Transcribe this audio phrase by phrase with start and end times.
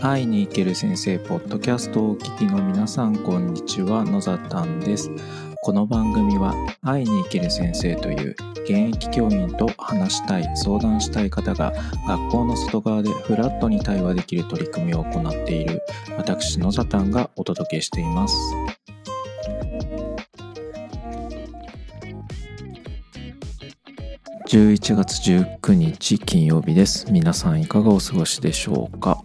[0.00, 5.10] 会いに行ける先生ポッドキャストをお聞きの皆さんこんにちは野ざたんです。
[5.62, 11.72] この番組は会いに行ける先生という現役教員と話したい相談したい方が
[12.06, 15.82] 学校の外側でフラットに対話できる取り組みを行っている
[16.16, 18.36] 私野ざたんがお届けしています。
[24.48, 27.10] 11月19日金曜日です。
[27.10, 29.20] 皆さんいかがお過ごしでしょうか？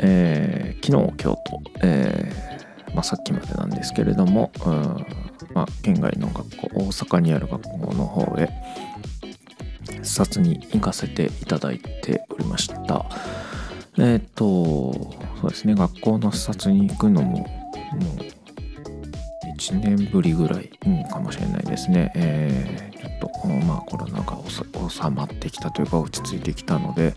[0.00, 5.06] えー、昨日今日と、えーまあ、さっきまでなんですけれども、うん
[5.54, 8.48] まあ、県外の学校大阪にある学校の方へ
[10.02, 13.06] 視察に行かせていただいておりました。
[13.98, 14.92] えっ、ー、と
[15.40, 17.48] そうですね学校の視察に行くのももう
[19.56, 24.38] 1年ぶりぐらい、うん、かもしれないですね、えー、ちょっとまあコロナが
[24.88, 27.14] 収まってきたというか落ち着いてきたので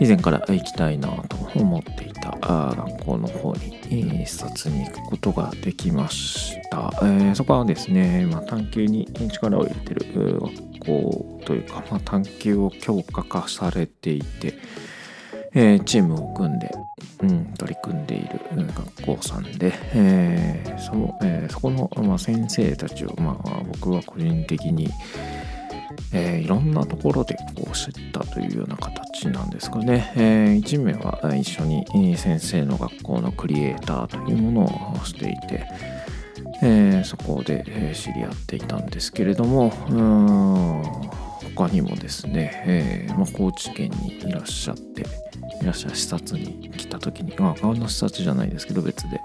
[0.00, 6.92] 以前から行きたいなと思っていた学校の方に視察に行くことができました。
[7.02, 14.54] えー、そこはですね、まあ、探究に力を入れてる学校というか、まあ、探究を強化化されていて、
[15.54, 16.70] えー、チームを組んで、
[17.22, 18.40] うん、取り組んでいる
[18.74, 24.88] 学校さんで、えー、そのえー、そこの、まあ、先生たちを、まあ、僕は個人的に、
[26.12, 30.12] えー、いろんなところでこう知ったというような形なんですかね。
[30.16, 35.66] えー、1名は一緒に先生の学校のクリエイターというものをしていて、
[36.62, 39.70] えー、そこで知り合っていたんですけれども、
[41.56, 45.02] 他にもですね、えーまあ、高知県にいらっしゃって、
[45.62, 49.20] いらっしゃる視察に来た時に、まあ、川の視察じゃないですけど、別で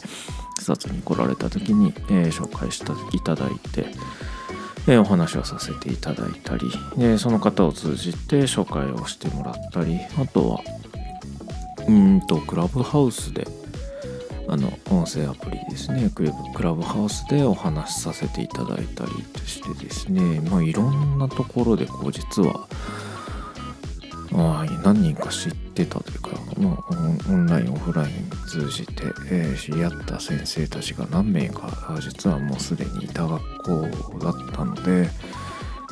[0.59, 3.87] 視察に来られた時に、え、紹介していただいて、
[4.87, 6.63] えお話をさせていただいたり
[6.97, 10.61] でその方を通じて紹介をしてもらったりあとは
[11.87, 13.47] うんとクラブハウスで
[14.47, 16.11] あの音声アプリですね。
[16.13, 16.25] ク
[16.61, 20.41] ラブハウスでお話しさせていただいたりとしてですね。
[20.41, 22.67] まあいろんなところでこう実は
[24.33, 33.81] あ、何人か知ってたというか、まあ、オンラインオフライン通じて、えー、知り合った先生たちが何名か実はもうすでにいた学校
[34.19, 35.09] だったので、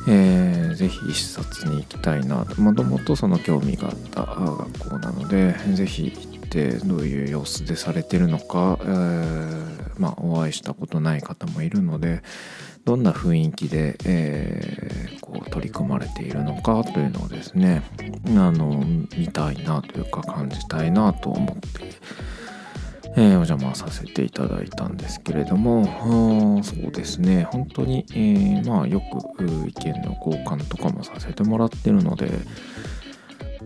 [0.08, 12.22] えー、ぜひ視察に行きたいなもともとその興味があった学校なのでぜひ行ってどういう様子でされてるのか、えー、まあ、お会いしたことない方もいるので
[12.84, 17.82] どんな雰囲気で、えー、こう取り組まれているのかというのをですね
[18.28, 18.84] あの
[19.16, 21.62] 見たいなというか感じたいなと思って、
[23.16, 27.44] えー、お邪魔させていただいたんですけれどもそうですね。
[27.44, 32.30] 本当に、えー、まあよく意見の交換とかもさせてもらってるので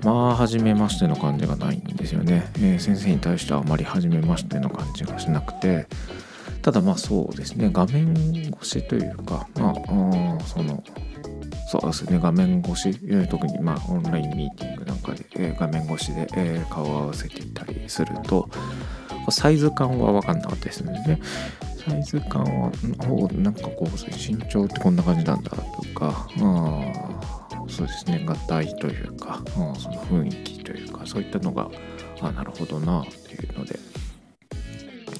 [0.03, 5.87] まあ初めましての感じがないんですよね、えー、先生に対してはあまり初めましての感じがしなくて
[6.65, 8.15] ただまあそうですね画面
[8.49, 10.83] 越しというかまあその
[11.69, 18.49] そうですね画面越し特にまあオンラインミーティングなんかで、えー、画面越しで、えー、顔を合わせていたりすると
[19.29, 21.21] サイズ感は分かんなかったですね。
[21.87, 22.73] サイズ感は
[23.11, 25.57] おなんかこう身長ってこんな感じなんだと
[25.95, 26.27] か
[27.69, 31.71] そうですね合体というかその雰囲気というかそういったのが
[32.23, 33.79] あなるほどなっていうので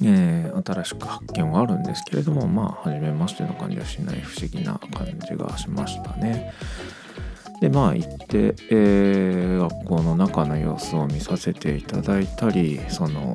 [0.03, 6.53] えー、新しく発見はあるんですけれどもまあ初めましての感じはしない不思議な感じがしましたね。
[7.61, 13.33] でまあ行って、えー、学校の中の様子を見させていただいたりその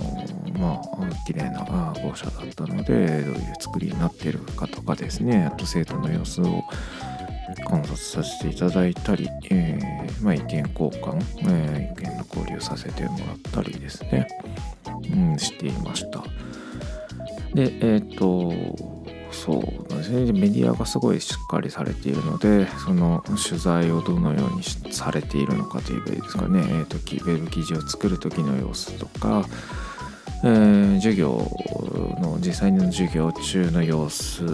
[0.58, 6.64] まあ綺麗な校舎だったのでどういう作りになっているかとかですねあと生徒の様子を
[7.68, 14.28] 観察させていただいたり、えー、まあ、意見交換、えー、意見の交流させてもらったりですね、
[15.12, 16.22] うん、していました。
[17.54, 18.52] で、えっ、と、
[19.32, 29.44] そうですね、メディアがすごいしっかりされているので、その取材をどのようにされているのかというべですかね、えーと、ウェブ記事を作る時の様子とか、
[30.42, 31.50] えー、授業
[32.20, 34.44] の実際の授業中の様子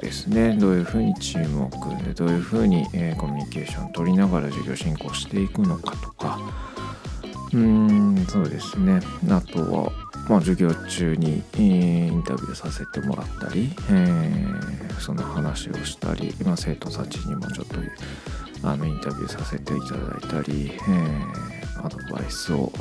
[0.00, 0.56] ですね。
[0.58, 6.38] どういうふうにチームを組んでどういうふうに、えー、コミュニケーションを取りながら授業進行していくのかとか。
[7.54, 9.00] うんそうですね。
[9.30, 9.92] あとは
[10.28, 17.76] まあ、授業中に、インタビューさせてもらったり、えー、その話をしたり、まあ、生徒たちにもちょっと
[18.66, 22.72] あのインタビューさせていただいたり、えー、アドバイスを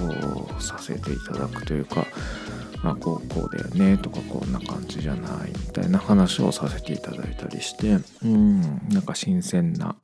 [0.59, 2.05] させていただくというか、
[2.83, 9.95] まあ、こうこうだよねとかこんな感じじゃないみたいな話をさせていただいたりしてうんなんか新鮮な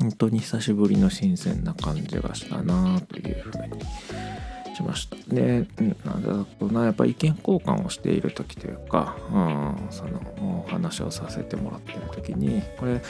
[0.00, 3.82] 本当に久しぶりの新鮮な感じがしたなというふうに
[4.76, 5.66] しましたで
[6.04, 6.84] なんだろうな。
[6.84, 13.00] やっぱ意見交換をしている時というか、うん、そのお話をさせてもらってる時にこれ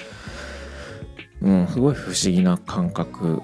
[1.42, 3.42] うん、すごい不思議な感覚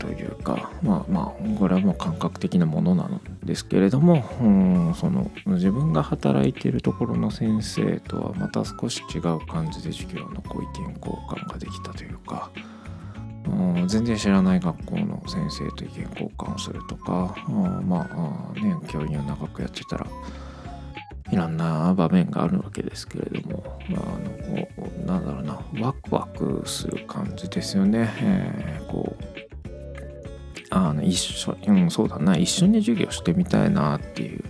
[0.00, 4.44] というかまあまあこれはもう感覚的なものなんですけれども、う
[4.90, 12.50] ん、その自分が働いているところの先生とはまた少し違う感じで授業のご意見交換ができたというか、
[13.86, 20.06] 全然知らない学校の先生と意見交換をするとか、うん、まあね教員を長くやってたら
[21.30, 28.12] いろんな場面があるわけですけれども、あのなんだろうなワクワクする感じですよね。
[28.20, 29.24] えー、こう
[30.70, 34.44] あの一緒、うん、そうだな一緒に授業してみたいなっていう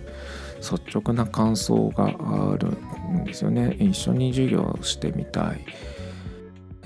[0.59, 2.69] 率直な感想がある
[3.21, 3.75] んですよね。
[3.79, 5.59] 一緒に授業してみたい。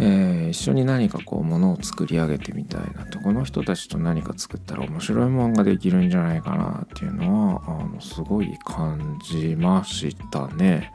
[0.01, 10.93] えー、一緒に何かこうものを作り上げてみたいなとこの人たちと何か作ったら面白いものができるんじゃないかなっていうのはあのすごい感じましたね。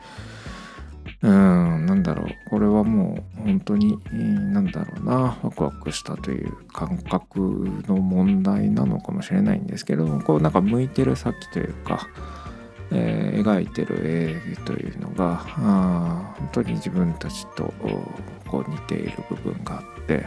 [1.21, 7.39] うんなんだろうこれはもう本当になんだろうなワクワクしたという感覚
[7.87, 12.07] の問題なのかもしれないんですけどもこうなんか向いてる先というか
[12.91, 17.73] えー、描いてる絵というのがあ本当に自分たちと
[18.47, 20.25] こう似ている部分があって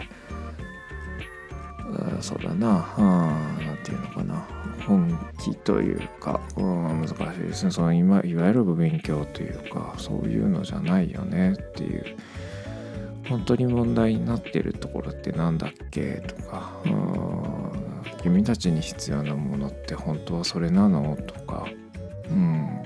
[2.18, 2.94] あそうだな
[3.58, 4.46] 何て言うのかな
[4.86, 7.70] 本気というか、うん、難しいですね。
[7.70, 12.16] その今いわゆる勉強というかそういうのじゃないよねっていう
[13.28, 16.72] 本当に問題になってるところって何だっけとか
[18.22, 21.66] 君たちに必要なものって本当はそれなのとか
[22.30, 22.82] うん。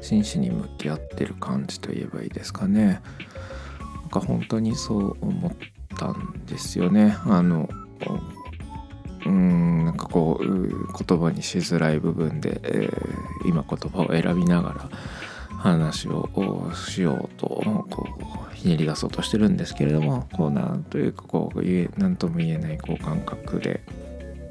[0.00, 3.00] 真摯に向き合ってる感じと言えばいいですかね。
[4.02, 5.52] なんか本当にそう思っ
[5.96, 7.16] たんですよね。
[7.24, 7.68] あの
[9.26, 14.90] うんなんかこう言葉にしづらい部分で、えー、今言葉を選びながら
[15.56, 16.28] 話を
[16.74, 17.46] しようと
[17.88, 18.06] こ
[18.52, 21.60] うひねり出そうとしてるんですけれどもこうなんというかこう
[21.98, 23.80] 何とも言えないこう感覚で。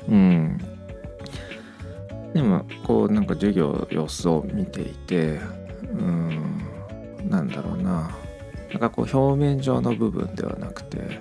[0.10, 0.73] うん。
[2.34, 5.40] でもこうなんか授業様子を見ていて
[5.84, 6.58] うん
[7.30, 8.16] なんだろうな
[8.72, 11.20] なんかこう表面上の部分ではなくて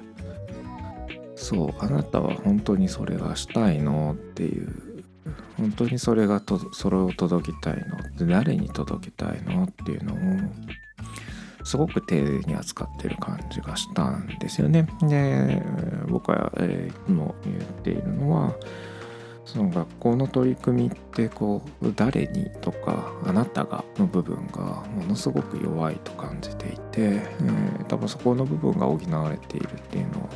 [1.36, 5.04] そうあなたは本当にそれがしたいのっていう
[5.56, 10.18] 本当にそれがとそれを届けたいのって誰に届けたいのっていうのを
[11.64, 14.88] すごく丁寧に扱ってる感じがしたんですよね。
[15.02, 15.62] で
[16.08, 18.54] 僕は、えー、いつも言っているのは
[19.44, 30.28] その学校の取り組みってこう誰にとかあなたがの部分がものすごく弱いと感じていて、えー、多分そこの部分が補われているっていうのを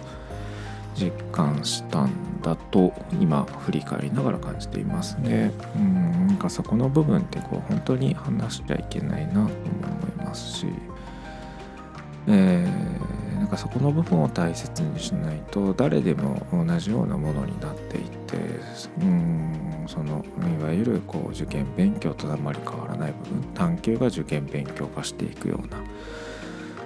[0.96, 5.52] 実感したんだと今振り返りながら感じていますね。
[5.76, 9.50] うんなんかそこの部分ってこう本当に話しちゃいけないなと思い
[10.16, 10.66] ますし、
[12.26, 13.05] えー、
[13.46, 18.36] なんかそこの部分を大切にしないと誰でも同じようなものになっていって
[19.00, 20.24] うんその
[20.58, 25.80] いわゆるこう受験勉強とあまり変わらない部分探究が受験勉強化していくような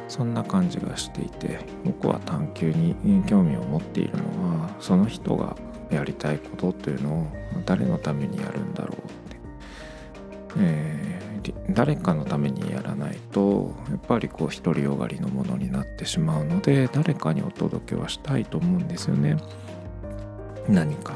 [0.07, 4.25] そんな感じがしていて僕は探究に興味を持っているの
[4.61, 5.57] はその人が
[5.91, 7.27] やりたいことというのを
[7.65, 9.37] 誰のためにやるんだろうって、
[10.59, 11.10] えー、
[11.75, 19.37] 誰かのためにやらないとやっぱりこう独りよがりのものになってしまうので誰かにお届けはしたいと思うんですよね。
[20.69, 21.15] 何か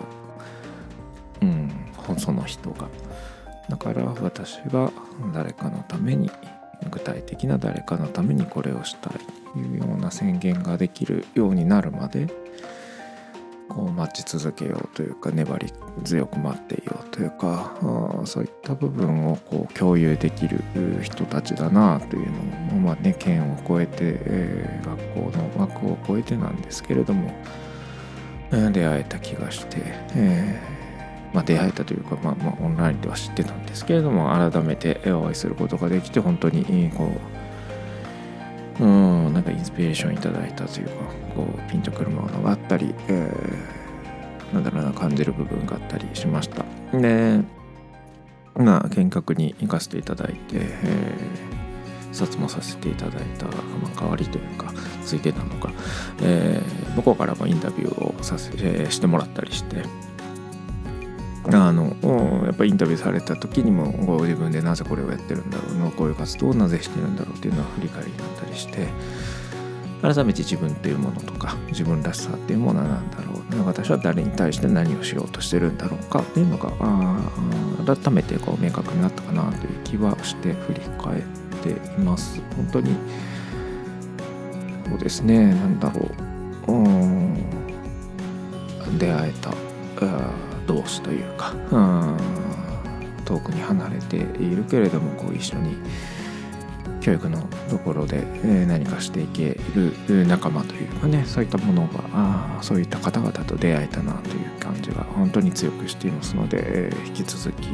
[1.43, 1.71] うん
[2.19, 2.89] その人が。
[3.69, 4.93] だから私が
[5.33, 6.31] 誰かのために
[6.91, 9.13] 具体的な誰かのためにこれをしたい
[9.53, 12.27] というような宣言ができるようになるまで
[13.69, 15.73] こう待ち続けようというか粘り
[16.05, 20.61] 強く待っていようというかあそういった部分をこう共有できる
[21.01, 22.33] 人たちだなというの
[22.73, 27.33] もまあね県を越えて、えー、学校の枠を超えてなんですけれども
[28.51, 29.79] 出会えた気がして、
[30.17, 37.13] えーまあ、出会えたというか、まあ、まあオンラインでは知ってたんですけれども改めてお会いすることができて本当にこ
[38.81, 38.87] うう
[39.31, 40.93] んなんかインスピレーションいただいたというか
[41.37, 43.84] こうピンとくるものがあったり、えー、
[44.55, 46.65] なんだろうな感じる部分があったりしました。
[46.97, 47.41] で
[48.57, 53.53] まあ見学に行かせていただいて、えー、視察もさせていただいた、ま
[53.97, 54.73] あ、代わりというか
[55.05, 55.73] ついてたのか、
[56.23, 59.83] えー、向こうからもインタビューをさせ、えー、してもらったりして
[61.53, 61.97] あの
[62.45, 68.89] やっぱりインタビューされた時にもご自分でなぜこれをやってるんだろうのこういう活動をなぜしてるんだろうっていうのは振り返りになったりして、
[70.05, 76.71] 改めて自分というものとか自分らしさっていうものは何だろう私は誰に対して何をしようとしてるんだろうかっていうのが
[77.87, 81.23] 改めてこう明確になったかなという気はして振り返っ
[81.63, 82.39] ています。
[82.55, 82.95] 本当に
[84.91, 85.55] そうですね。
[85.55, 86.11] 何だろ
[86.69, 86.73] う。
[86.73, 87.45] うん。
[88.99, 89.51] 出会えた
[90.67, 91.55] 同士というか
[93.25, 95.77] 遠くに離れているけれどもこう一緒に
[97.05, 98.23] 教育のところで
[98.67, 99.59] 何かしていけ
[100.09, 107.69] る仲間というかねそういったものがあそういった方々と出会えたなという感じが本当に強くしていますので引き続き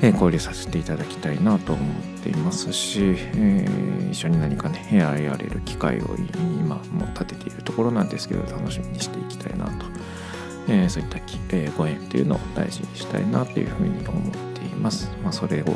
[0.00, 6.14] 交流させていただきたいなと思っていますし、えー、一緒に何かねやれる機会を
[6.60, 9.86] 今も立てているところなんですけど楽しみにしていきたいなと、
[10.68, 15.10] えー、そういった、えー、ご縁っていうのを大事にしたいなというふうに思っています。
[15.24, 15.66] まあ、それを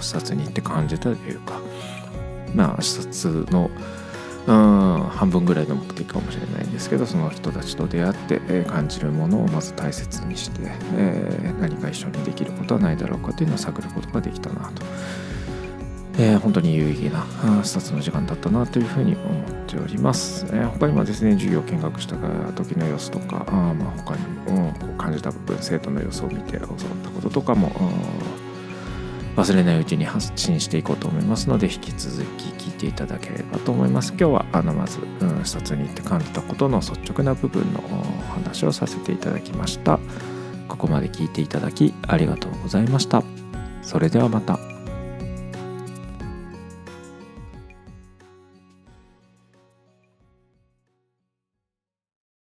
[0.00, 1.60] 視察に行って感じたというか
[2.54, 3.70] まあ視察の
[4.46, 10.60] うん半分ぐらいの目的かもしれないんですけどその人たちと出会って、感じるものをまず大切にして、
[10.96, 14.82] えー、何か一緒にできることはないだろうかというのを探ることができたなと、
[16.18, 17.24] えー、本当に有意義な
[17.62, 22.16] 視察の時間だったなというふうに思っております、えー、他にもですね授業を見学した
[22.54, 26.68] 時の様子とかあまあ他にも、こう感じた部分生徒の様子を見て教わっ
[27.04, 27.70] たこととかも
[29.36, 34.10] 忘れないうちに発信していこうと思いますので引き続き聞いていただければと思います。
[34.10, 39.98] 今日はあのまず、うん、視察に行って感じたことの率直な部分のお話をさせていただきました。
[40.68, 43.22] ここまで聞いていただきありがとうございました。
[43.82, 44.69] それではまた。